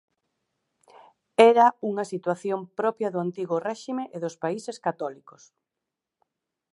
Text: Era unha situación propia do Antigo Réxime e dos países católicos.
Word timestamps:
Era 1.53 1.67
unha 1.89 2.05
situación 2.11 2.59
propia 2.79 3.11
do 3.13 3.19
Antigo 3.27 3.55
Réxime 3.67 4.03
e 4.15 4.17
dos 4.23 4.35
países 4.43 4.77
católicos. 4.87 5.43